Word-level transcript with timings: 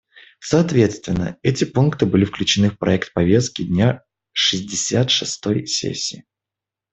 Соответственно, 0.39 1.37
эти 1.43 1.63
пункты 1.63 2.07
были 2.07 2.25
включены 2.25 2.71
в 2.71 2.79
проект 2.79 3.13
повестки 3.13 3.61
дня 3.61 4.03
шестьдесят 4.31 5.11
шестой 5.11 5.67
сессии. 5.67 6.25